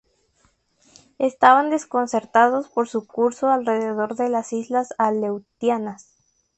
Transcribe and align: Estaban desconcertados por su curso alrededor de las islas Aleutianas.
Estaban 1.19 1.69
desconcertados 1.69 2.67
por 2.69 2.89
su 2.89 3.05
curso 3.05 3.49
alrededor 3.49 4.15
de 4.15 4.29
las 4.29 4.51
islas 4.51 4.95
Aleutianas. 4.97 6.07